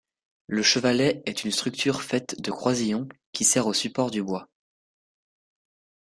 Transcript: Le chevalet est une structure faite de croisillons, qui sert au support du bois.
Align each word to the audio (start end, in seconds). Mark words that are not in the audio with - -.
Le 0.47 0.63
chevalet 0.63 1.21
est 1.27 1.43
une 1.43 1.51
structure 1.51 2.01
faite 2.01 2.41
de 2.41 2.49
croisillons, 2.49 3.07
qui 3.33 3.43
sert 3.43 3.67
au 3.67 3.73
support 3.73 4.09
du 4.09 4.23
bois. 4.23 4.49